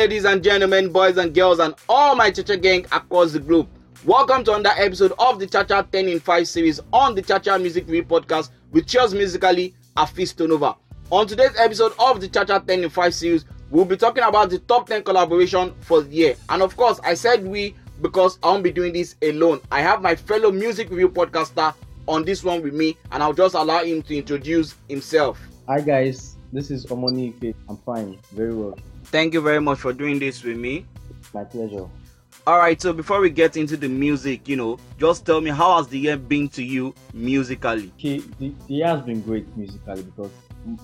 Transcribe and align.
ladies 0.00 0.24
and 0.24 0.42
gentlemen, 0.42 0.90
boys 0.90 1.18
and 1.18 1.34
girls, 1.34 1.58
and 1.58 1.74
all 1.86 2.16
my 2.16 2.30
Chacha 2.30 2.56
gang 2.56 2.86
across 2.90 3.32
the 3.32 3.38
globe. 3.38 3.68
Welcome 4.06 4.42
to 4.44 4.54
another 4.54 4.74
episode 4.78 5.12
of 5.18 5.38
the 5.38 5.46
Chacha 5.46 5.86
10 5.92 6.08
in 6.08 6.20
5 6.20 6.48
series 6.48 6.80
on 6.90 7.14
the 7.14 7.20
Chacha 7.20 7.58
Music 7.58 7.84
Review 7.84 8.04
podcast 8.04 8.48
with 8.70 8.86
Cheers 8.86 9.12
Musically, 9.12 9.74
Afis 9.98 10.34
Tonova. 10.34 10.74
On 11.10 11.26
today's 11.26 11.54
episode 11.58 11.92
of 11.98 12.18
the 12.22 12.28
Chacha 12.28 12.64
10 12.66 12.84
in 12.84 12.88
5 12.88 13.14
series, 13.14 13.44
we'll 13.68 13.84
be 13.84 13.98
talking 13.98 14.24
about 14.24 14.48
the 14.48 14.58
top 14.60 14.88
10 14.88 15.02
collaboration 15.02 15.74
for 15.80 16.00
the 16.00 16.08
year. 16.08 16.34
And 16.48 16.62
of 16.62 16.74
course, 16.78 16.98
I 17.04 17.12
said 17.12 17.46
we 17.46 17.74
because 18.00 18.38
I 18.42 18.52
won't 18.52 18.64
be 18.64 18.72
doing 18.72 18.94
this 18.94 19.16
alone. 19.20 19.60
I 19.70 19.82
have 19.82 20.00
my 20.00 20.16
fellow 20.16 20.50
music 20.50 20.88
review 20.88 21.10
podcaster 21.10 21.74
on 22.08 22.24
this 22.24 22.42
one 22.42 22.62
with 22.62 22.72
me, 22.72 22.96
and 23.12 23.22
I'll 23.22 23.34
just 23.34 23.54
allow 23.54 23.84
him 23.84 24.00
to 24.04 24.16
introduce 24.16 24.76
himself. 24.88 25.38
Hi 25.68 25.82
guys, 25.82 26.38
this 26.52 26.70
is 26.70 26.86
Omoni 26.86 27.34
Ife. 27.42 27.54
I'm 27.68 27.76
fine, 27.78 28.18
very 28.32 28.54
well. 28.54 28.78
Thank 29.04 29.34
you 29.34 29.40
very 29.40 29.60
much 29.60 29.78
for 29.78 29.92
doing 29.92 30.18
this 30.18 30.42
with 30.42 30.56
me. 30.56 30.86
My 31.34 31.44
pleasure. 31.44 31.86
All 32.46 32.58
right, 32.58 32.80
so 32.80 32.92
before 32.92 33.20
we 33.20 33.30
get 33.30 33.56
into 33.56 33.76
the 33.76 33.88
music, 33.88 34.48
you 34.48 34.56
know, 34.56 34.78
just 34.98 35.26
tell 35.26 35.40
me 35.40 35.50
how 35.50 35.76
has 35.76 35.88
the 35.88 35.98
year 35.98 36.16
been 36.16 36.48
to 36.50 36.62
you 36.62 36.94
musically? 37.12 37.92
Okay, 37.98 38.18
the, 38.38 38.54
the 38.66 38.74
year 38.74 38.86
has 38.86 39.02
been 39.02 39.20
great 39.20 39.46
musically 39.56 40.02
because 40.02 40.30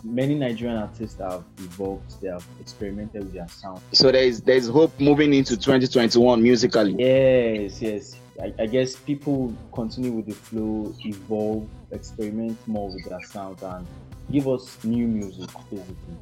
many 0.05 0.35
Nigerian 0.35 0.77
artists 0.77 1.19
have 1.19 1.45
evolved, 1.59 2.21
they 2.21 2.29
have 2.29 2.45
experimented 2.61 3.25
with 3.25 3.33
their 3.33 3.49
sound. 3.49 3.81
So 3.93 4.13
there 4.13 4.23
is 4.23 4.41
there 4.43 4.57
is 4.57 4.69
hope 4.69 4.99
moving 5.01 5.33
into 5.35 5.57
2021 5.57 6.43
musically. 6.43 6.95
Yes, 6.99 7.81
yes. 7.81 8.17
I, 8.41 8.53
I 8.59 8.67
guess 8.67 8.95
people 8.97 9.55
continue 9.73 10.13
with 10.13 10.27
the 10.27 10.35
flow, 10.35 10.95
evolve, 11.05 11.69
experiment 11.91 12.59
more 12.67 12.91
with 12.91 13.09
their 13.09 13.23
sound, 13.23 13.63
and 13.63 13.87
give 14.31 14.49
us 14.49 14.83
new 14.85 15.07
music, 15.07 15.51
basically. 15.71 16.17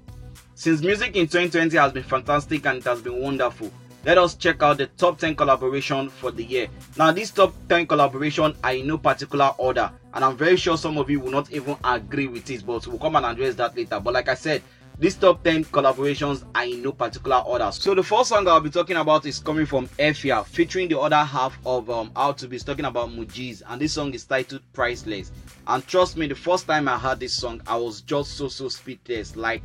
Since 0.55 0.83
music 0.83 1.17
in 1.17 1.27
2020 1.27 1.77
has 1.77 1.93
been 1.93 2.03
fantastic 2.03 2.65
and 2.67 2.79
it 2.79 2.85
has 2.85 3.03
been 3.03 3.21
wonderful, 3.21 3.71
let 4.05 4.19
us 4.19 4.35
check 4.35 4.63
out 4.63 4.77
the 4.77 4.87
top 4.87 5.19
10 5.19 5.35
collaboration 5.35 6.11
for 6.11 6.31
the 6.31 6.45
year. 6.45 6.69
Now, 6.99 7.11
these 7.11 7.31
top 7.31 7.55
10 7.69 7.87
collaboration 7.87 8.55
are 8.63 8.75
in 8.75 8.87
no 8.87 8.99
particular 8.99 9.53
order, 9.57 9.91
and 10.13 10.25
I'm 10.25 10.37
very 10.37 10.57
sure 10.57 10.77
some 10.77 10.99
of 10.99 11.09
you 11.09 11.21
will 11.21 11.31
not 11.31 11.51
even 11.51 11.77
agree 11.83 12.27
with 12.27 12.51
it, 12.51 12.67
but 12.67 12.87
we'll 12.87 12.99
come 12.99 13.17
and 13.17 13.25
address 13.25 13.55
that 13.55 13.77
later. 13.77 13.99
But 14.01 14.13
like 14.13 14.29
I 14.29 14.35
said, 14.35 14.63
these 14.99 15.17
top 15.17 15.43
10 15.43 15.65
collaborations 15.67 16.45
are 16.55 16.65
in 16.65 16.83
no 16.83 16.93
particular 16.93 17.39
order. 17.39 17.71
So 17.73 17.95
the 17.95 18.03
first 18.03 18.29
song 18.29 18.47
I'll 18.47 18.61
be 18.61 18.71
talking 18.71 18.97
about 18.97 19.27
is 19.27 19.41
coming 19.41 19.67
from 19.67 19.89
Efia, 19.99 20.47
featuring 20.47 20.89
the 20.89 20.99
other 21.01 21.17
half 21.17 21.59
of 21.67 21.91
um, 21.91 22.13
How 22.15 22.33
to 22.33 22.47
Be, 22.47 22.59
talking 22.59 22.85
about 22.85 23.11
Mujiz, 23.11 23.63
and 23.67 23.81
this 23.81 23.95
song 23.95 24.15
is 24.15 24.25
titled 24.25 24.63
Priceless. 24.73 25.33
And 25.67 25.85
trust 25.89 26.17
me, 26.17 26.29
the 26.29 26.37
first 26.37 26.69
time 26.69 26.87
I 26.87 26.97
heard 26.97 27.19
this 27.19 27.35
song, 27.35 27.61
I 27.67 27.77
was 27.77 28.03
just 28.03 28.37
so 28.37 28.47
so 28.47 28.69
speechless. 28.69 29.35
Like 29.35 29.63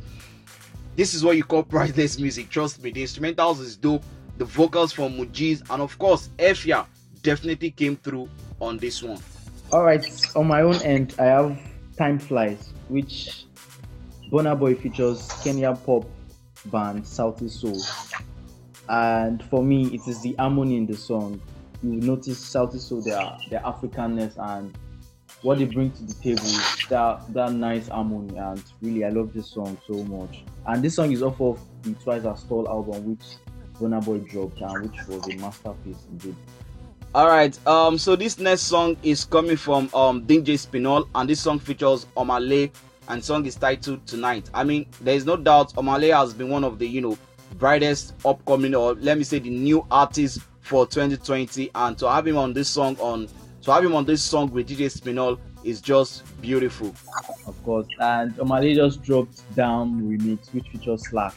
this 0.96 1.14
is 1.14 1.24
what 1.24 1.36
you 1.36 1.44
call 1.44 1.62
priceless 1.76 2.18
music. 2.18 2.50
Trust 2.50 2.82
me, 2.82 2.90
the 2.90 3.02
instrumentals 3.04 3.60
is 3.60 3.76
dope, 3.76 4.02
the 4.36 4.44
vocals 4.44 4.92
from 4.92 5.12
Mujiz, 5.16 5.62
and 5.70 5.80
of 5.80 5.96
course, 5.98 6.28
Efia 6.38 6.86
definitely 7.22 7.70
came 7.70 7.96
through 7.96 8.28
on 8.60 8.78
this 8.78 9.00
one. 9.00 9.20
All 9.72 9.84
right, 9.84 10.04
on 10.34 10.48
my 10.48 10.62
own 10.62 10.74
end, 10.82 11.14
I 11.20 11.24
have 11.26 11.60
Time 11.96 12.18
Flies, 12.18 12.72
which 12.88 13.44
Burna 14.30 14.56
Boy 14.56 14.76
features 14.76 15.28
Kenya 15.42 15.74
pop 15.74 16.04
band 16.66 17.02
Sauti 17.04 17.50
Sol. 17.50 17.76
And 18.88 19.42
for 19.44 19.62
me, 19.62 19.86
it 19.88 20.06
is 20.06 20.20
the 20.22 20.34
harmony 20.34 20.76
in 20.76 20.86
the 20.86 20.96
song. 20.96 21.40
You 21.82 21.92
notice 21.92 22.38
Sauti 22.38 22.78
Sol, 22.78 23.02
their, 23.02 23.36
their 23.48 23.60
Africanness 23.60 24.38
and 24.38 24.76
what 25.42 25.58
they 25.58 25.64
bring 25.64 25.90
to 25.92 26.04
the 26.04 26.14
table, 26.14 26.42
that, 26.90 27.32
that 27.32 27.52
nice 27.52 27.88
harmony. 27.88 28.36
And 28.36 28.62
really, 28.80 29.04
I 29.04 29.08
love 29.08 29.32
this 29.32 29.48
song 29.48 29.76
so 29.86 29.94
much. 30.04 30.44
And 30.66 30.82
this 30.82 30.94
song 30.94 31.10
is 31.10 31.22
off 31.22 31.40
of 31.40 31.58
the 31.82 31.94
Twice 31.94 32.24
as 32.24 32.44
Tall 32.44 32.68
album, 32.68 33.10
which 33.10 33.36
Burna 33.80 34.04
Boy 34.04 34.18
dropped, 34.18 34.60
and 34.60 34.90
which 34.90 35.06
was 35.08 35.26
a 35.28 35.36
masterpiece 35.38 36.06
indeed. 36.10 36.36
All 37.12 37.26
right, 37.26 37.58
um, 37.66 37.98
so 37.98 38.14
this 38.14 38.38
next 38.38 38.62
song 38.62 38.96
is 39.02 39.24
coming 39.24 39.56
from 39.56 39.90
um 39.94 40.24
DJ 40.24 40.56
Spinall, 40.56 41.08
and 41.16 41.28
this 41.28 41.40
song 41.40 41.58
features 41.58 42.06
Omah 42.16 42.46
Lay, 42.46 42.70
and 43.10 43.24
song 43.24 43.44
is 43.44 43.56
titled 43.56 44.06
Tonight. 44.06 44.48
I 44.54 44.62
mean, 44.62 44.86
there 45.00 45.16
is 45.16 45.26
no 45.26 45.36
doubt 45.36 45.74
Omah 45.74 46.00
Lay 46.00 46.08
has 46.10 46.32
been 46.32 46.48
one 46.48 46.62
of 46.62 46.78
the 46.78 46.86
you 46.86 47.00
know 47.00 47.18
brightest 47.58 48.14
upcoming, 48.24 48.74
or 48.74 48.94
let 48.94 49.18
me 49.18 49.24
say, 49.24 49.40
the 49.40 49.50
new 49.50 49.84
artists 49.90 50.38
for 50.60 50.86
2020, 50.86 51.70
and 51.74 51.98
to 51.98 52.08
have 52.08 52.26
him 52.26 52.38
on 52.38 52.52
this 52.52 52.68
song 52.68 52.96
on 53.00 53.28
to 53.62 53.72
have 53.72 53.84
him 53.84 53.94
on 53.96 54.04
this 54.04 54.22
song 54.22 54.50
with 54.52 54.68
DJ 54.68 54.88
Spinall 54.90 55.38
is 55.64 55.80
just 55.80 56.22
beautiful. 56.40 56.94
of 57.46 57.62
course. 57.64 57.88
And 57.98 58.32
Omah 58.36 58.60
Lay 58.60 58.74
just 58.74 59.02
dropped 59.02 59.42
Down 59.56 60.00
remix, 60.02 60.54
which 60.54 60.68
features 60.68 61.08
Slack. 61.08 61.34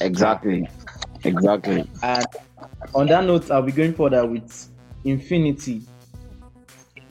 Exactly, 0.00 0.68
exactly. 1.24 1.90
And 2.02 2.26
on 2.94 3.08
that 3.08 3.24
note, 3.24 3.50
I'll 3.50 3.60
be 3.60 3.72
going 3.72 3.92
further 3.92 4.24
with 4.24 4.68
Infinity, 5.04 5.82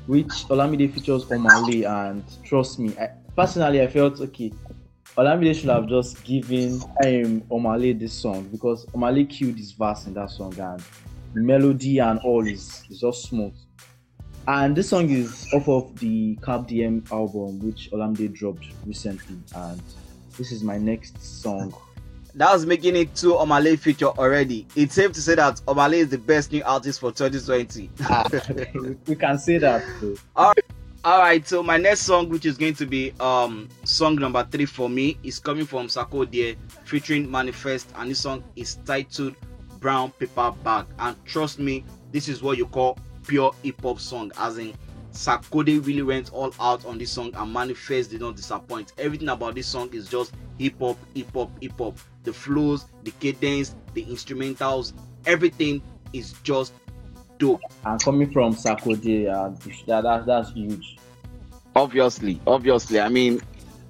which 0.07 0.29
Olamide 0.47 0.93
features 0.93 1.25
Omah 1.25 1.67
Lay. 1.67 1.83
And 1.83 2.23
trust 2.45 2.79
me, 2.79 2.95
I, 2.97 3.09
personally, 3.35 3.81
I 3.81 3.87
felt 3.87 4.19
okay. 4.21 4.51
Olamide 5.17 5.55
should 5.55 5.69
have 5.69 5.87
just 5.87 6.23
given 6.23 6.81
um, 7.03 7.41
Omah 7.49 7.79
Lay 7.79 7.93
this 7.93 8.13
song 8.13 8.43
because 8.51 8.85
Omah 8.87 9.13
Lay 9.13 9.25
killed 9.25 9.57
his 9.57 9.71
verse 9.71 10.07
in 10.07 10.13
that 10.13 10.29
song, 10.29 10.57
and 10.59 10.83
the 11.33 11.41
melody 11.41 11.99
and 11.99 12.19
all 12.19 12.45
is, 12.45 12.83
is 12.89 12.99
just 12.99 13.23
smooth. 13.23 13.53
And 14.47 14.75
this 14.75 14.89
song 14.89 15.09
is 15.09 15.47
off 15.53 15.67
of 15.67 15.97
the 15.99 16.35
Carpe 16.41 16.67
Diem 16.67 17.03
album, 17.11 17.59
which 17.59 17.89
Olamide 17.91 18.33
dropped 18.33 18.67
recently. 18.85 19.37
And 19.55 19.81
this 20.37 20.51
is 20.51 20.63
my 20.63 20.77
next 20.77 21.21
song. 21.23 21.73
That's 22.35 22.65
making 22.65 22.95
it 22.97 23.15
two 23.15 23.33
Omah 23.33 23.63
Lay 23.63 23.75
feature 23.77 24.07
already. 24.07 24.67
It's 24.75 24.93
safe 24.95 25.13
to 25.13 25.21
say 25.21 25.35
that 25.35 25.61
Omah 25.67 25.89
Lay 25.89 25.99
is 25.99 26.09
the 26.09 26.17
best 26.17 26.51
new 26.51 26.61
artist 26.63 26.99
for 26.99 27.11
2020. 27.11 27.89
Ah, 28.01 28.27
we 29.07 29.15
can 29.15 29.39
say 29.39 29.57
that. 29.57 29.83
Though. 30.01 30.53
All 31.05 31.19
right, 31.19 31.47
so 31.47 31.61
my 31.61 31.77
next 31.77 31.99
song, 32.01 32.29
which 32.29 32.47
is 32.47 32.57
going 32.57 32.73
to 32.73 32.87
be 32.87 33.13
um 33.19 33.69
song 33.83 34.15
number 34.15 34.43
three 34.49 34.65
for 34.65 34.89
me, 34.89 35.19
is 35.21 35.37
coming 35.37 35.63
from 35.63 35.85
Sarkodie 35.85 36.55
featuring 36.83 37.29
Manifest, 37.29 37.91
and 37.97 38.09
this 38.09 38.21
song 38.21 38.43
is 38.55 38.79
titled 38.87 39.35
Brown 39.79 40.09
Paper 40.13 40.51
Bag. 40.63 40.87
And 40.97 41.15
trust 41.23 41.59
me, 41.59 41.85
this 42.11 42.27
is 42.27 42.41
what 42.41 42.57
you 42.57 42.65
call 42.65 42.97
pure 43.27 43.53
hip 43.61 43.83
hop 43.83 43.99
song, 43.99 44.31
as 44.39 44.57
in 44.57 44.73
Sarkodie 45.11 45.85
really 45.85 46.01
went 46.01 46.33
all 46.33 46.51
out 46.59 46.83
on 46.87 46.97
this 46.97 47.11
song, 47.11 47.31
and 47.35 47.53
Manifest 47.53 48.09
did 48.09 48.21
not 48.21 48.35
disappoint. 48.35 48.93
Everything 48.97 49.29
about 49.29 49.53
this 49.53 49.67
song 49.67 49.93
is 49.93 50.09
just 50.09 50.33
hip 50.57 50.73
hop, 50.79 50.97
hip 51.13 51.31
hop, 51.35 51.51
hip 51.61 51.77
hop. 51.77 51.99
The 52.23 52.33
flows, 52.33 52.87
the 53.03 53.11
cadence, 53.19 53.75
the 53.93 54.03
instrumentals, 54.05 54.93
everything 55.27 55.83
is 56.13 56.33
just 56.41 56.73
And 57.41 58.01
coming 58.03 58.31
from 58.31 58.53
Sarkodie, 58.55 59.27
uh, 59.29 59.49
that, 59.87 60.03
that, 60.03 60.25
that's 60.25 60.51
huge. 60.51 60.97
Obviously, 61.75 62.39
obviously. 62.47 62.99
I 62.99 63.09
mean, 63.09 63.41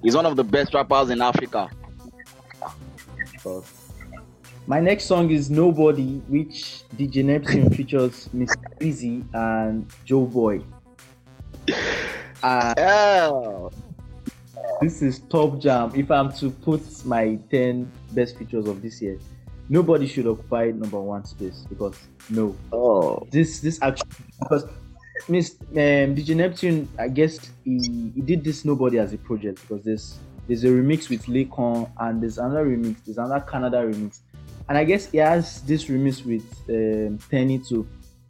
he's 0.02 0.16
one 0.16 0.26
of 0.26 0.36
the 0.36 0.44
best 0.44 0.74
rappers 0.74 1.10
in 1.10 1.22
Africa. 1.22 1.70
My 4.66 4.80
next 4.80 5.04
song 5.04 5.30
is 5.30 5.48
Nobody, 5.50 6.16
which 6.28 6.82
DJ 6.96 7.24
Neptune 7.24 7.70
features 7.76 8.28
Mr. 8.34 8.56
Eazi 8.80 9.24
and 9.34 9.88
Joeboy. 10.06 10.64
Uh, 12.42 12.74
Yeah. 12.76 13.68
this 14.82 15.00
is 15.00 15.20
top 15.30 15.58
jam. 15.58 15.90
If 15.94 16.10
I'm 16.10 16.30
to 16.34 16.50
put 16.50 16.82
my 17.06 17.38
10 17.50 17.90
best 18.12 18.36
features 18.36 18.68
of 18.68 18.82
this 18.82 19.00
year, 19.00 19.18
nobody 19.68 20.06
should 20.06 20.26
occupy 20.26 20.70
number 20.70 21.00
one 21.00 21.24
space 21.24 21.64
because 21.68 21.96
no, 22.30 22.56
Oh. 22.72 23.26
this 23.30 23.60
this 23.60 23.80
actually 23.82 24.08
because 24.40 24.64
Miss 25.28 25.56
um, 25.60 26.14
DJ 26.14 26.36
Neptune, 26.36 26.88
I 26.98 27.08
guess 27.08 27.38
he, 27.64 28.12
he 28.14 28.20
did 28.20 28.44
this 28.44 28.64
nobody 28.64 28.98
as 28.98 29.12
a 29.12 29.18
project 29.18 29.60
because 29.62 29.84
there's 29.84 30.18
there's 30.46 30.62
a 30.64 30.68
remix 30.68 31.08
with 31.08 31.24
Laycon 31.26 31.90
and 31.98 32.22
there's 32.22 32.38
another 32.38 32.66
remix, 32.66 32.96
there's 33.04 33.18
another 33.18 33.44
Canada 33.50 33.78
remix, 33.78 34.20
and 34.68 34.78
I 34.78 34.84
guess 34.84 35.06
he 35.10 35.18
has 35.18 35.62
this 35.62 35.86
remix 35.86 36.24
with 36.24 36.44
um, 36.68 37.18
Teni 37.30 37.66
too. 37.66 37.86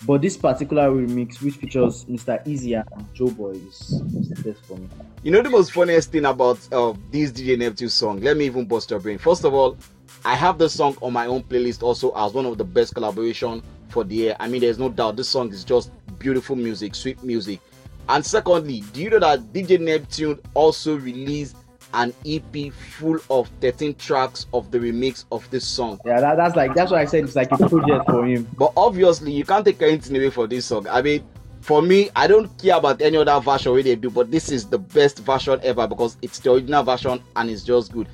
But 0.07 0.21
this 0.21 0.37
particular 0.37 0.91
remix, 0.91 1.41
which 1.43 1.55
features 1.55 2.05
Mr. 2.05 2.45
Eazi 2.47 2.77
and 2.77 3.15
Joeboy, 3.15 3.55
is, 3.67 3.81
is 4.15 4.29
the 4.29 4.43
best 4.43 4.65
for 4.67 4.77
me. 4.77 4.87
You 5.23 5.31
know 5.33 5.41
the 5.41 5.49
most 5.49 5.73
funniest 5.73 6.13
thing 6.13 6.27
about 6.27 6.59
uh, 6.71 6.93
this 7.11 7.33
DJ 7.33 7.59
Neptune 7.59 7.89
song? 7.89 8.21
Let 8.21 8.37
me 8.37 8.45
even 8.45 8.67
bust 8.67 8.91
your 8.91 9.01
brain. 9.01 9.17
First 9.17 9.45
of 9.45 9.55
all, 9.55 9.77
I 10.25 10.35
have 10.35 10.59
the 10.59 10.69
song 10.69 10.97
on 11.03 11.13
my 11.13 11.27
own 11.27 11.43
playlist 11.43 11.83
also 11.83 12.11
as 12.17 12.33
one 12.33 12.47
of 12.47 12.59
the 12.59 12.65
best 12.65 12.95
collaboration 12.95 13.63
for 13.89 14.05
the 14.05 14.15
year. 14.15 14.37
I 14.41 14.49
mean, 14.49 14.61
there's 14.61 14.79
no 14.79 14.89
doubt 14.89 15.17
this 15.17 15.29
song 15.29 15.53
is 15.53 15.65
just 15.65 15.91
beautiful 16.19 16.57
music, 16.57 16.95
sweet 16.95 17.23
music. 17.23 17.61
And 18.09 18.25
secondly, 18.25 18.83
do 18.93 19.03
you 19.03 19.11
know 19.11 19.19
that 19.21 19.53
DJ 19.53 19.81
Neptune 19.81 20.39
also 20.55 20.97
released 20.97 21.57
an 21.95 22.13
EP 22.25 22.73
full 22.73 23.19
of 23.31 23.49
13 23.61 23.95
tracks 23.95 24.47
of 24.53 24.71
the 24.71 24.79
remix 24.79 25.25
of 25.33 25.49
this 25.51 25.67
song? 25.67 26.01
Yeah, 26.05 26.21
that, 26.21 26.37
that's 26.37 26.57
like 26.57 26.75
that's 26.75 26.93
why 26.93 27.01
I 27.01 27.05
said 27.05 27.25
it's 27.25 27.35
like 27.35 27.51
a 27.53 27.57
project 27.57 28.09
for 28.09 28.25
him. 28.27 28.49
But 28.57 28.73
obviously, 28.77 29.33
you 29.33 29.45
can't 29.45 29.65
take 29.65 29.83
anything 29.83 30.17
away 30.17 30.31
from 30.31 30.49
this 30.49 30.67
song. 30.67 30.87
I 30.89 31.03
mean, 31.03 31.25
for 31.61 31.83
me, 31.83 32.11
I 32.15 32.29
don't 32.29 32.47
care 32.63 32.77
about 32.77 33.03
any 33.03 33.17
other 33.17 33.41
version 33.41 33.73
where 33.73 33.83
they 33.83 33.97
do, 33.97 34.09
but 34.09 34.31
this 34.31 34.53
is 34.53 34.67
the 34.67 34.79
best 34.79 35.19
version 35.21 35.59
ever 35.65 35.89
because 35.89 36.17
it's 36.23 36.39
the 36.39 36.53
original 36.53 36.85
version 36.85 37.21
and 37.35 37.51
it's 37.51 37.65
just 37.65 37.93
good. 37.93 38.09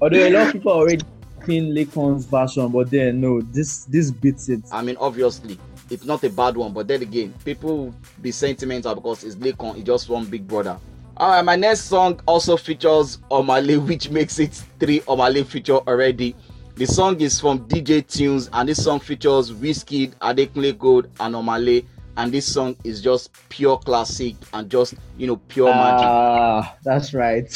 Although 0.00 0.28
a 0.28 0.30
lot 0.30 0.46
of 0.46 0.52
people 0.54 0.72
already 0.72 1.04
expecting 1.50 1.74
Laycon's 1.74 2.24
version, 2.26 2.68
but 2.68 2.90
then 2.90 3.20
no, 3.20 3.40
this 3.40 3.84
this 3.84 4.10
beats 4.10 4.48
it. 4.48 4.62
I 4.72 4.82
mean, 4.82 4.96
obviously, 4.98 5.58
it's 5.90 6.04
not 6.04 6.22
a 6.24 6.30
bad 6.30 6.56
one, 6.56 6.72
but 6.72 6.88
then 6.88 7.02
again, 7.02 7.34
people 7.44 7.94
be 8.22 8.30
sentimental 8.30 8.94
because 8.94 9.24
it's 9.24 9.36
Laycon, 9.36 9.76
it's 9.76 9.84
just 9.84 10.08
one 10.08 10.26
big 10.26 10.46
brother. 10.46 10.78
Alright, 11.18 11.44
my 11.44 11.56
next 11.56 11.82
song 11.82 12.20
also 12.26 12.56
features 12.56 13.18
Omah 13.30 13.66
Lay, 13.66 13.76
which 13.88 14.10
makes 14.10 14.38
it 14.38 14.54
three 14.78 15.00
Omah 15.00 15.32
Lay 15.32 15.42
feature 15.42 15.78
already. 15.78 16.34
The 16.76 16.86
song 16.86 17.20
is 17.20 17.38
from 17.38 17.68
DJ 17.68 18.02
Tunez, 18.06 18.48
and 18.52 18.68
this 18.68 18.82
song 18.82 19.00
features 19.00 19.52
Wizkid, 19.52 20.14
Adekunle 20.16 20.78
Gold, 20.78 21.08
and 21.20 21.34
Omah 21.34 21.62
Lay. 21.64 21.84
And 22.16 22.32
this 22.32 22.50
song 22.52 22.76
is 22.84 23.00
just 23.00 23.30
pure 23.48 23.78
classic 23.78 24.34
and 24.52 24.68
just 24.70 24.94
you 25.16 25.26
know 25.26 25.36
pure 25.36 25.68
magic. 25.72 26.06
Ah, 26.06 26.76
that's 26.82 27.14
right. 27.14 27.50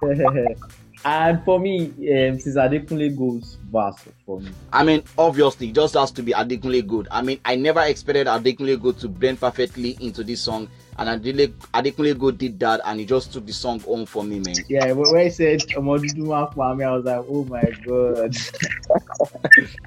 and 1.04 1.42
for 1.44 1.58
me, 1.58 1.86
um, 1.86 2.38
since 2.38 2.56
Adekunle 2.56 3.16
goes 3.16 3.56
verse 3.70 3.96
for 4.26 4.40
me. 4.40 4.50
I 4.72 4.84
mean, 4.84 5.02
obviously, 5.16 5.68
it 5.68 5.74
just 5.74 5.94
has 5.94 6.10
to 6.12 6.22
be 6.22 6.32
Adekunle 6.32 6.86
Gold. 6.86 7.08
I 7.10 7.22
mean, 7.22 7.40
I 7.44 7.56
never 7.56 7.80
expected 7.80 8.26
Adekunle 8.26 8.80
Gold 8.80 8.98
to 9.00 9.08
blend 9.08 9.40
perfectly 9.40 9.96
into 10.00 10.22
this 10.22 10.42
song, 10.42 10.68
and 10.98 11.08
Adele, 11.08 11.48
Adekunle 11.72 12.18
Gold 12.18 12.38
did 12.38 12.60
that, 12.60 12.80
and 12.84 13.00
he 13.00 13.06
just 13.06 13.32
took 13.32 13.46
the 13.46 13.52
song 13.52 13.80
home 13.80 14.04
for 14.04 14.22
me, 14.22 14.40
man. 14.40 14.54
Yeah, 14.68 14.92
when 14.92 15.24
he 15.24 15.30
said 15.30 15.60
Omoduduma 15.70 16.54
Kwame, 16.54 16.86
I 16.86 16.96
was 16.96 17.04
like, 17.04 17.24
oh 17.28 17.44
my 17.44 17.62
god. 17.86 18.36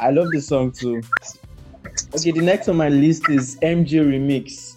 I 0.00 0.10
love 0.10 0.30
the 0.30 0.40
song 0.40 0.72
too. 0.72 1.02
Okay, 2.14 2.30
the 2.32 2.42
next 2.42 2.68
on 2.68 2.76
my 2.76 2.88
list 2.88 3.28
is 3.30 3.56
MJ 3.56 4.04
Remix, 4.04 4.76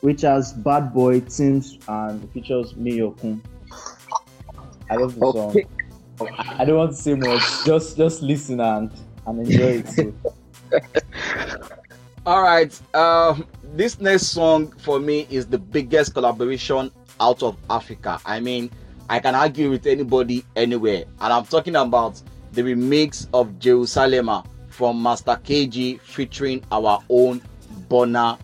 which 0.00 0.22
has 0.22 0.52
Bad 0.52 0.92
Boy, 0.92 1.20
Timz, 1.20 1.78
and 1.88 2.30
features 2.32 2.74
Mayorkun. 2.74 3.40
I 4.94 4.96
love 4.96 5.18
the 5.18 5.32
song. 5.32 5.56
I 6.38 6.64
don't 6.64 6.76
want 6.76 6.92
to 6.92 6.96
say 6.96 7.14
much. 7.14 7.42
Just 7.64 7.96
just 7.96 8.22
listen 8.22 8.60
and 8.60 8.90
and 9.26 9.46
enjoy 9.46 9.82
it. 9.82 9.88
Too. 9.88 10.14
All 12.26 12.42
right. 12.42 12.94
Um, 12.94 13.46
this 13.74 14.00
next 14.00 14.28
song 14.28 14.70
for 14.78 15.00
me 15.00 15.26
is 15.30 15.46
the 15.46 15.58
biggest 15.58 16.14
collaboration 16.14 16.92
out 17.20 17.42
of 17.42 17.56
Africa. 17.68 18.20
I 18.24 18.38
mean, 18.38 18.70
I 19.08 19.18
can 19.18 19.34
argue 19.34 19.68
with 19.68 19.86
anybody 19.86 20.44
anywhere, 20.54 21.04
and 21.20 21.32
I'm 21.32 21.44
talking 21.44 21.74
about 21.74 22.22
the 22.52 22.62
remix 22.62 23.26
of 23.34 23.58
Jerusalema 23.58 24.46
from 24.68 25.02
Master 25.02 25.40
KG 25.42 26.00
featuring 26.00 26.62
our 26.70 27.02
own 27.08 27.42
Burna 27.88 28.38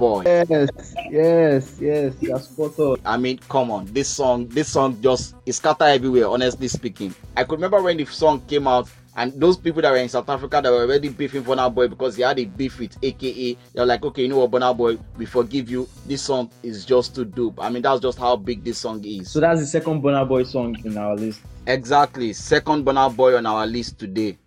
Boy. 0.00 0.22
Yes, 0.24 0.70
yes, 1.10 1.76
yes. 1.78 2.14
You're 2.20 2.38
spot 2.38 2.78
on. 2.78 2.96
I 3.04 3.18
mean, 3.18 3.36
come 3.50 3.70
on, 3.70 3.84
this 3.92 4.08
song, 4.08 4.48
this 4.48 4.72
song 4.72 4.96
just 5.02 5.34
is 5.44 5.56
scattered 5.56 5.84
everywhere. 5.84 6.26
Honestly 6.26 6.68
speaking, 6.68 7.14
I 7.36 7.44
could 7.44 7.58
remember 7.58 7.82
when 7.82 7.98
the 7.98 8.06
song 8.06 8.40
came 8.48 8.66
out, 8.66 8.88
and 9.14 9.38
those 9.38 9.58
people 9.58 9.82
that 9.82 9.90
were 9.90 9.98
in 9.98 10.08
South 10.08 10.30
Africa 10.30 10.62
that 10.62 10.72
were 10.72 10.84
already 10.84 11.10
beefing 11.10 11.42
for 11.42 11.54
Burna 11.54 11.72
Boy 11.74 11.86
because 11.88 12.16
he 12.16 12.22
had 12.22 12.38
a 12.38 12.46
beef 12.46 12.78
with 12.78 12.96
AKA. 13.02 13.58
They're 13.74 13.84
like, 13.84 14.02
okay, 14.02 14.22
you 14.22 14.28
know 14.28 14.38
what, 14.38 14.50
Burna 14.50 14.74
Boy, 14.74 14.96
we 15.18 15.26
forgive 15.26 15.68
you. 15.68 15.86
This 16.06 16.22
song 16.22 16.50
is 16.62 16.86
just 16.86 17.14
too 17.14 17.26
dope. 17.26 17.62
I 17.62 17.68
mean, 17.68 17.82
that's 17.82 18.00
just 18.00 18.18
how 18.18 18.36
big 18.36 18.64
this 18.64 18.78
song 18.78 19.04
is. 19.04 19.30
So 19.30 19.38
that's 19.40 19.60
the 19.60 19.66
second 19.66 20.02
Burna 20.02 20.26
Boy 20.26 20.44
song 20.44 20.76
in 20.82 20.96
our 20.96 21.14
list. 21.14 21.42
Exactly, 21.66 22.32
second 22.32 22.86
Burna 22.86 23.14
Boy 23.14 23.36
on 23.36 23.44
our 23.44 23.66
list 23.66 23.98
today. 23.98 24.38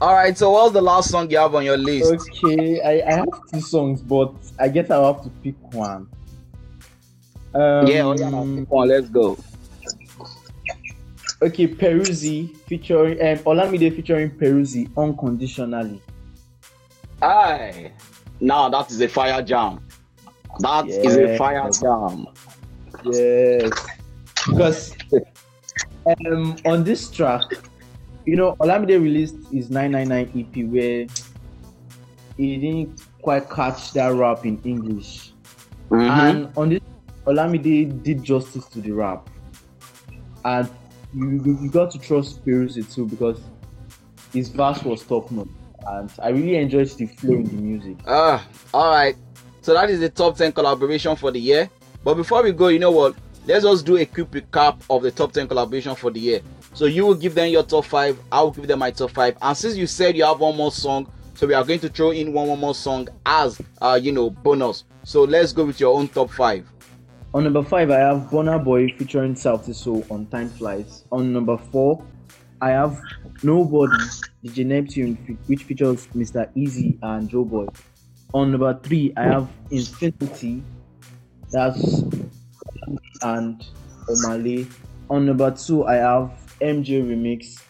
All 0.00 0.14
right, 0.14 0.36
so 0.36 0.50
what's 0.52 0.72
the 0.72 0.80
last 0.80 1.10
song 1.10 1.30
you 1.30 1.36
have 1.36 1.54
on 1.54 1.62
your 1.62 1.76
list? 1.76 2.10
Okay, 2.10 2.80
I, 2.80 3.06
I 3.06 3.14
have 3.16 3.28
two 3.52 3.60
songs, 3.60 4.00
but 4.00 4.32
I 4.58 4.68
guess 4.68 4.90
I'll 4.90 5.12
have 5.12 5.22
to 5.24 5.30
pick 5.42 5.54
one. 5.74 6.08
Um, 7.54 7.86
yeah, 7.86 8.04
oh 8.04 8.16
yeah, 8.16 8.60
pick 8.60 8.70
one. 8.70 8.88
Let's 8.88 9.10
go. 9.10 9.36
Okay, 11.42 11.68
Peruzzi 11.68 12.56
featuring 12.66 13.20
um, 13.20 13.44
Olamide 13.44 13.94
featuring 13.94 14.30
Peruzzi 14.30 14.90
unconditionally. 14.96 16.00
Aye. 17.20 17.92
Now 18.40 18.70
that 18.70 18.90
is 18.90 19.02
a 19.02 19.08
fire 19.08 19.42
jam. 19.42 19.86
That 20.60 20.86
is 20.88 21.16
a 21.16 21.36
fire 21.36 21.70
jam. 21.70 22.26
Yes, 23.04 23.70
because 24.46 24.96
um, 26.06 26.56
on 26.64 26.84
this 26.84 27.10
track, 27.10 27.42
you 28.26 28.36
know, 28.36 28.56
Olamide 28.60 29.00
released 29.02 29.36
his 29.50 29.70
999 29.70 30.30
EP 30.40 30.64
where 30.70 31.06
he 32.36 32.56
didn't 32.56 33.02
quite 33.22 33.50
catch 33.50 33.92
that 33.92 34.12
rap 34.14 34.44
in 34.46 34.60
English. 34.64 35.32
Mhm. 35.90 36.08
And 36.08 36.48
on 36.56 36.68
this, 36.70 36.80
Olamide 37.26 38.02
did 38.02 38.22
justice 38.22 38.66
to 38.66 38.80
the 38.80 38.92
rap, 38.92 39.28
and 40.44 40.68
you 41.14 41.58
you, 41.60 41.70
got 41.70 41.90
to 41.90 41.98
trust 41.98 42.44
Peruzzi 42.44 42.82
too 42.94 43.06
because 43.06 43.40
his 44.32 44.48
verse 44.48 44.82
was 44.84 45.02
top 45.02 45.30
notch, 45.30 45.48
and 45.86 46.10
I 46.22 46.28
really 46.28 46.56
enjoyed 46.56 46.88
the 46.88 47.06
flow 47.06 47.34
in 47.34 47.44
the 47.44 47.62
music. 47.62 47.96
Ah, 48.06 48.46
all 48.72 48.90
right. 48.90 49.16
So 49.62 49.74
that 49.74 49.90
is 49.90 50.00
the 50.00 50.08
top 50.08 50.36
10 50.36 50.52
collaboration 50.52 51.16
for 51.16 51.30
the 51.30 51.40
year. 51.40 51.68
But 52.02 52.14
before 52.14 52.42
we 52.42 52.52
go, 52.52 52.68
you 52.68 52.78
know 52.78 52.90
what? 52.90 53.14
Let's 53.46 53.64
just 53.64 53.84
do 53.84 53.96
a 53.98 54.06
quick 54.06 54.30
recap 54.30 54.80
of 54.88 55.02
the 55.02 55.10
top 55.10 55.32
10 55.32 55.48
collaboration 55.48 55.94
for 55.94 56.10
the 56.10 56.20
year. 56.20 56.40
So 56.72 56.86
you 56.86 57.04
will 57.04 57.14
give 57.14 57.34
them 57.34 57.48
your 57.50 57.62
top 57.62 57.84
5, 57.84 58.18
I 58.30 58.42
will 58.42 58.52
give 58.52 58.66
them 58.66 58.78
my 58.78 58.90
top 58.90 59.10
5. 59.10 59.36
And 59.42 59.56
since 59.56 59.76
you 59.76 59.86
said 59.86 60.16
you 60.16 60.24
have 60.24 60.40
one 60.40 60.56
more 60.56 60.72
song, 60.72 61.10
so 61.34 61.46
we 61.46 61.54
are 61.54 61.64
going 61.64 61.80
to 61.80 61.88
throw 61.88 62.10
in 62.10 62.32
one, 62.32 62.48
one 62.48 62.60
more 62.60 62.74
song 62.74 63.08
as 63.26 63.60
uh, 63.80 63.98
you 64.00 64.12
know, 64.12 64.30
bonus. 64.30 64.84
So 65.04 65.22
let's 65.24 65.52
go 65.52 65.64
with 65.64 65.80
your 65.80 65.96
own 65.96 66.08
top 66.08 66.30
5. 66.30 66.66
On 67.32 67.44
number 67.44 67.62
five, 67.62 67.92
I 67.92 67.98
have 67.98 68.28
Burna 68.28 68.62
Boy 68.62 68.88
featuring 68.98 69.34
Sauti 69.34 69.72
Sol 69.72 70.04
on 70.10 70.26
Time 70.26 70.48
Flies. 70.48 71.04
On 71.12 71.32
number 71.32 71.56
four, 71.56 72.04
I 72.60 72.70
have 72.70 73.00
Nobody, 73.42 73.96
DJ 74.44 74.66
Neptune, 74.66 75.14
which 75.46 75.62
features 75.62 76.08
Mr. 76.08 76.52
Eazi 76.56 76.98
and 77.02 77.30
Joeboy. 77.30 77.72
On 78.34 78.50
number 78.50 78.78
three, 78.82 79.12
I 79.16 79.22
have 79.22 79.48
Infinity, 79.70 80.62
that's 81.50 82.02
and 83.22 83.64
Omah 84.08 84.44
Lay. 84.44 84.66
On 85.08 85.24
number 85.24 85.50
two, 85.52 85.84
I 85.86 85.94
have 85.94 86.32
MJ 86.60 87.02
Remix, 87.02 87.60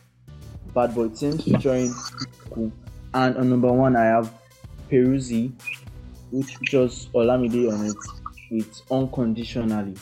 Bad 0.75 0.95
Boy 0.95 1.09
Timz 1.09 1.45
featuring 1.45 1.93
Cool. 2.51 2.73
And 3.15 3.37
on 3.37 3.51
number 3.51 3.73
one, 3.73 3.97
I 3.97 4.05
have 4.05 4.33
Peruzzi, 4.91 5.53
which 6.31 6.57
features 6.57 7.09
Olamide 7.15 7.73
on 7.73 7.87
it 7.87 7.97
with 8.51 8.83
Unconditionally. 8.91 9.95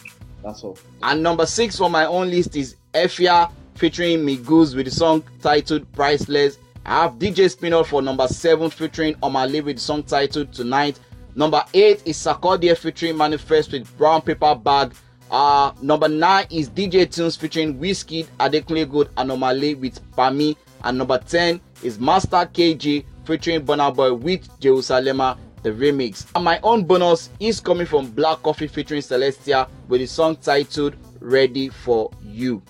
That's 0.43 0.62
all. 0.65 0.79
And 1.03 1.22
number 1.22 1.46
6 1.46 1.81
on 1.81 1.93
my 1.93 2.06
own 2.06 2.31
list 2.31 2.56
is 2.56 2.77
Efia 2.94 3.51
featuring 3.74 4.20
Miguz 4.20 4.74
with 4.74 4.86
the 4.86 4.91
song 4.91 5.22
titled 5.41 5.91
Priceless. 5.93 6.58
I 6.86 7.03
have 7.03 7.15
DJ 7.19 7.55
Spinall 7.55 7.84
for 7.84 8.01
number 8.01 8.27
7 8.27 8.70
featuring 8.70 9.15
Omah 9.17 9.51
Lay 9.53 9.60
with 9.60 9.77
the 9.77 9.82
song 9.82 10.03
titled 10.03 10.53
Tonight. 10.53 10.98
Number 11.34 11.62
8 11.74 12.03
is 12.06 12.17
Sarkodie 12.17 12.77
featuring 12.77 13.17
Manifest 13.17 13.72
with 13.72 13.96
Brown 13.98 14.22
Paper 14.22 14.55
Bag. 14.55 14.93
Uh, 15.31 15.73
number 15.82 16.08
9 16.08 16.47
is 16.51 16.70
DJ 16.70 17.06
Tunez 17.06 17.39
featuring 17.39 17.79
Wizkid, 17.79 18.27
Adekunle 18.41 18.91
Gold 18.91 19.11
and 19.17 19.31
Omah 19.31 19.58
Lay 19.58 19.75
with 19.75 20.01
Pami. 20.13 20.56
And 20.85 20.99
number 20.99 21.19
10 21.19 21.61
is 21.82 21.99
Master 21.99 22.49
KG 22.53 23.05
featuring 23.25 23.65
Burna 23.67 23.94
Boy 23.94 24.15
with 24.15 24.49
Jerusalema 24.61 25.37
the 25.63 25.70
remix. 25.70 26.27
And 26.35 26.44
my 26.44 26.61
own 26.63 26.85
bonus 26.85 27.31
is 27.41 27.61
coming 27.61 27.87
from 27.87 28.11
Black 28.11 28.43
Coffee 28.43 28.69
featuring 28.69 29.03
Celestia 29.03 29.69
with 29.89 30.01
the 30.01 30.06
song 30.06 30.37
titled 30.37 30.97
Ready 31.20 31.69
for 31.69 32.11
You. 32.23 32.63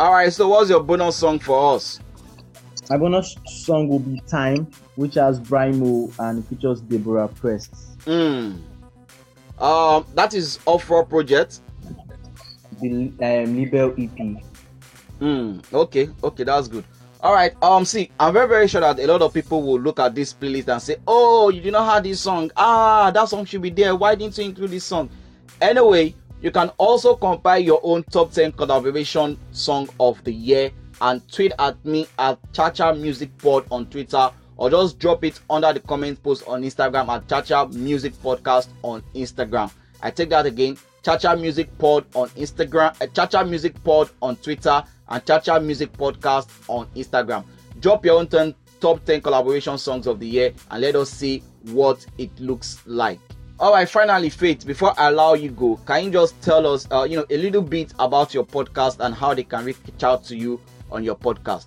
Alright, 0.00 0.32
so 0.32 0.48
what's 0.48 0.70
your 0.70 0.82
bonus 0.82 1.16
song 1.16 1.38
for 1.38 1.74
us? 1.74 2.00
My 2.88 2.96
bonus 2.96 3.34
song 3.46 3.88
will 3.88 3.98
be 3.98 4.20
Time, 4.28 4.70
which 4.94 5.14
has 5.14 5.40
Brimo 5.40 6.12
and 6.20 6.46
features 6.46 6.80
Deborah 6.80 7.28
Prest. 7.28 7.74
Hmm. 8.04 8.58
Um, 9.58 10.06
that 10.14 10.34
is 10.34 10.60
off 10.66 10.88
road 10.88 11.08
project. 11.08 11.60
The 12.80 13.12
um, 13.20 13.56
Libel 13.56 13.94
EP. 13.98 14.42
Hmm. 15.18 15.60
Okay, 15.72 16.10
okay, 16.22 16.44
that's 16.44 16.68
good. 16.68 16.84
Alright, 17.22 17.60
um, 17.62 17.84
see, 17.84 18.10
I'm 18.20 18.34
very, 18.34 18.46
very 18.46 18.68
sure 18.68 18.82
that 18.82 19.00
a 19.00 19.06
lot 19.06 19.22
of 19.22 19.32
people 19.32 19.62
will 19.62 19.80
look 19.80 19.98
at 19.98 20.14
this 20.14 20.34
playlist 20.34 20.68
and 20.68 20.80
say, 20.80 20.96
Oh, 21.06 21.48
you 21.48 21.60
did 21.60 21.72
not 21.72 21.92
have 21.92 22.04
this 22.04 22.20
song. 22.20 22.50
Ah, 22.56 23.10
that 23.10 23.28
song 23.28 23.44
should 23.46 23.62
be 23.62 23.70
there. 23.70 23.96
Why 23.96 24.14
didn't 24.14 24.36
you 24.36 24.44
include 24.44 24.70
this 24.70 24.84
song? 24.84 25.08
Anyway, 25.60 26.14
you 26.42 26.50
can 26.50 26.68
also 26.76 27.16
compile 27.16 27.58
your 27.58 27.80
own 27.82 28.04
top 28.04 28.30
10 28.30 28.52
collaboration 28.52 29.38
song 29.50 29.88
of 29.98 30.22
the 30.24 30.32
year 30.32 30.70
and 31.00 31.26
tweet 31.32 31.52
at 31.58 31.82
me 31.84 32.06
at 32.18 32.38
Chacha 32.52 32.94
Music 32.94 33.36
Pod 33.38 33.64
on 33.70 33.86
Twitter 33.86 34.30
or 34.56 34.70
just 34.70 34.98
drop 34.98 35.24
it 35.24 35.40
under 35.50 35.72
the 35.72 35.80
comment 35.80 36.22
post 36.22 36.46
on 36.46 36.62
Instagram 36.62 37.08
at 37.08 37.28
Chacha 37.28 37.66
Music 37.72 38.12
Podcast 38.14 38.68
on 38.82 39.02
Instagram. 39.14 39.70
I 40.02 40.10
take 40.10 40.30
that 40.30 40.46
again. 40.46 40.76
Chacha 41.02 41.36
Music 41.36 41.76
Pod 41.78 42.04
on 42.14 42.28
Instagram, 42.30 43.00
uh, 43.00 43.06
Chacha 43.06 43.44
Music 43.44 43.82
Pod 43.84 44.10
on 44.20 44.34
Twitter, 44.36 44.82
and 45.08 45.24
Chacha 45.24 45.60
Music 45.60 45.92
Podcast 45.92 46.48
on 46.68 46.86
Instagram. 46.96 47.44
Drop 47.80 48.04
your 48.04 48.18
own 48.18 48.26
10, 48.26 48.54
top 48.80 49.04
10 49.04 49.20
collaboration 49.20 49.78
songs 49.78 50.06
of 50.06 50.18
the 50.18 50.26
year 50.26 50.52
and 50.70 50.80
let 50.80 50.96
us 50.96 51.10
see 51.10 51.42
what 51.70 52.04
it 52.18 52.30
looks 52.40 52.82
like. 52.86 53.20
All 53.58 53.72
right, 53.72 53.88
finally, 53.88 54.30
Faith, 54.30 54.66
before 54.66 54.92
I 54.98 55.08
allow 55.08 55.34
you 55.34 55.50
go, 55.50 55.76
can 55.86 56.04
you 56.04 56.10
just 56.10 56.40
tell 56.42 56.66
us, 56.66 56.86
uh, 56.90 57.06
you 57.08 57.16
know, 57.16 57.26
a 57.30 57.36
little 57.36 57.62
bit 57.62 57.94
about 57.98 58.34
your 58.34 58.44
podcast 58.44 58.98
and 59.00 59.14
how 59.14 59.32
they 59.32 59.44
can 59.44 59.64
reach 59.64 59.78
out 60.02 60.24
to 60.24 60.36
you 60.36 60.60
on 60.90 61.04
your 61.04 61.16
podcast? 61.16 61.66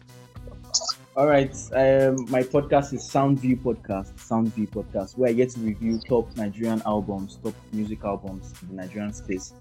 All 1.16 1.28
right. 1.28 1.52
Um, 1.74 2.30
my 2.30 2.44
podcast 2.44 2.94
is 2.94 3.10
Soundview 3.10 3.62
Podcast. 3.62 4.14
Soundview 4.14 4.70
Podcast, 4.70 5.18
where 5.18 5.30
I 5.30 5.34
get 5.34 5.50
to 5.52 5.60
review 5.60 6.00
top 6.08 6.36
Nigerian 6.38 6.82
albums, 6.86 7.38
top 7.44 7.56
music 7.74 8.04
albums 8.04 8.54
in 8.62 8.70
the 8.70 8.84
Nigerian 8.84 9.12
space. 9.12 9.54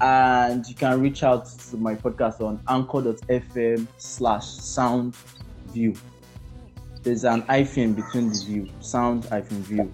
And 0.00 0.66
you 0.66 0.74
can 0.74 1.00
reach 1.00 1.22
out 1.22 1.46
to 1.70 1.76
my 1.76 1.94
podcast 1.94 2.40
on 2.40 2.60
anchor.fm 2.68 3.86
slash 3.98 4.44
soundview. 4.44 5.98
There's 7.02 7.24
an 7.24 7.42
hyphen 7.42 7.94
between 7.94 8.30
the 8.30 8.44
view, 8.46 8.68
sound 8.80 9.24
hyphen 9.26 9.62
view. 9.64 9.90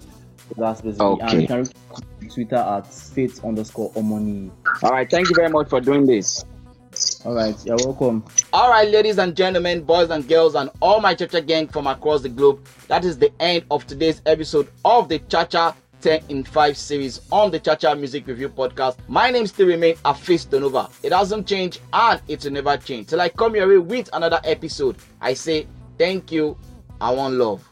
So 0.49 0.55
that's 0.57 0.81
basically. 0.81 1.19
And 1.21 1.41
you 1.41 1.47
can 1.47 1.59
reach 1.59 1.71
out 1.91 2.03
to 2.21 2.27
Twitter 2.29 2.55
at 2.55 2.93
faith 2.93 3.43
underscore 3.43 3.91
omoni. 3.93 4.51
All 4.83 4.91
right. 4.91 5.09
Thank 5.09 5.29
you 5.29 5.35
very 5.35 5.49
much 5.49 5.69
for 5.69 5.81
doing 5.81 6.05
this. 6.05 6.45
All 7.25 7.33
right, 7.33 7.55
you're 7.65 7.77
welcome. 7.77 8.23
All 8.51 8.69
right, 8.69 8.87
ladies 8.89 9.17
and 9.17 9.35
gentlemen, 9.35 9.83
boys 9.83 10.09
and 10.09 10.27
girls, 10.27 10.55
and 10.55 10.69
all 10.81 10.99
my 10.99 11.13
Chacha 11.13 11.41
gang 11.41 11.67
from 11.67 11.87
across 11.87 12.21
the 12.21 12.29
globe, 12.29 12.65
that 12.87 13.05
is 13.05 13.17
the 13.17 13.31
end 13.39 13.63
of 13.71 13.87
today's 13.87 14.21
episode 14.25 14.67
of 14.83 15.07
the 15.09 15.19
Chacha 15.19 15.75
10 16.01 16.23
in 16.27 16.43
5 16.43 16.75
series 16.75 17.21
on 17.31 17.49
the 17.49 17.59
Chacha 17.59 17.95
Music 17.95 18.27
Review 18.27 18.49
Podcast. 18.49 18.97
My 19.07 19.29
name 19.29 19.47
still 19.47 19.67
remains 19.67 19.99
Afis 19.99 20.45
Donova. 20.45 20.91
It 21.01 21.13
hasn't 21.13 21.47
changed 21.47 21.79
and 21.93 22.21
it 22.27 22.43
will 22.43 22.51
never 22.51 22.75
change. 22.75 23.07
Till 23.07 23.21
I 23.21 23.29
come 23.29 23.55
your 23.55 23.69
way 23.69 23.77
with 23.77 24.09
another 24.11 24.41
episode, 24.43 24.97
I 25.21 25.33
say 25.33 25.65
thank 25.97 26.29
you. 26.29 26.57
I 26.99 27.11
want 27.11 27.35
love. 27.35 27.69